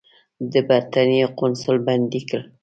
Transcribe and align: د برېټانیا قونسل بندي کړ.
د 0.51 0.53
برېټانیا 0.67 1.27
قونسل 1.37 1.77
بندي 1.87 2.21
کړ. 2.29 2.41